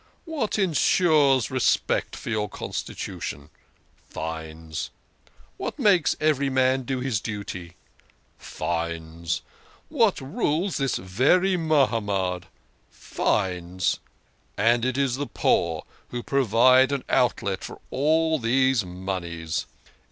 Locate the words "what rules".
9.89-10.77